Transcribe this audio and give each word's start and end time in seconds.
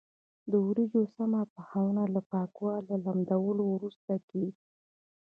د 0.51 0.53
وریجو 0.67 1.01
سمه 1.15 1.41
پخونه 1.53 2.03
له 2.13 2.21
پاکولو 2.31 2.75
او 2.93 2.99
لمدولو 3.05 3.63
وروسته 3.75 4.13
کېږي. 4.29 4.61